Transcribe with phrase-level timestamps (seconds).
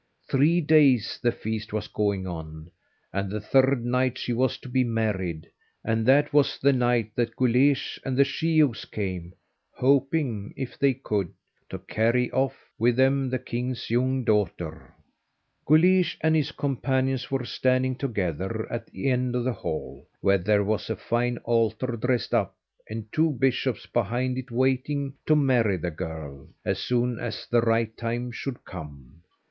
[0.27, 2.71] Three days the feast was going on,
[3.13, 5.51] and the third night she was to be married,
[5.85, 9.33] and that was the night that Guleesh and the sheehogues came,
[9.75, 11.31] hoping, if they could,
[11.69, 14.91] to carry off with them the king's young daughter.
[15.67, 20.63] Guleesh and his companions were standing together at the head of the hall, where there
[20.63, 22.55] was a fine altar dressed up,
[22.89, 27.95] and two bishops behind it waiting to marry the girl, as soon as the right
[27.97, 29.21] time should come.